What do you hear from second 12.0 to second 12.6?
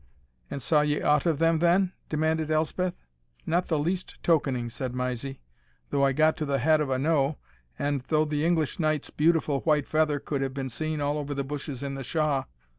Shaw."